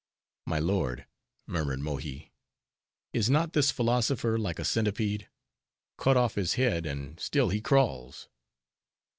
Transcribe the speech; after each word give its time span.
"My 0.47 0.57
lord," 0.57 1.05
murmured 1.45 1.79
Mohi, 1.81 2.33
"Is 3.13 3.29
not 3.29 3.53
this 3.53 3.69
philosopher 3.69 4.35
like 4.39 4.57
a 4.57 4.65
centipede? 4.65 5.29
Cut 5.99 6.17
off 6.17 6.33
his 6.33 6.55
head, 6.55 6.87
and 6.87 7.19
still 7.19 7.49
he 7.49 7.61
crawls." 7.61 8.27